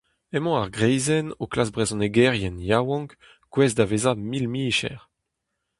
[0.35, 3.11] Emañ ar greizenn o klask brezhonegerien yaouank
[3.53, 4.99] gouest da vezañ mil-micher.